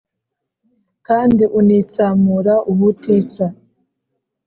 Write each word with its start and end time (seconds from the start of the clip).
kandi 1.07 1.43
unitsamura 1.59 2.53
ubutitsa 2.71 3.45